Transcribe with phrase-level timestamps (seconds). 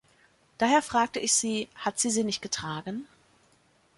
[0.57, 3.07] Daher fragte ich sie– „Hat sie sie nicht getragen?“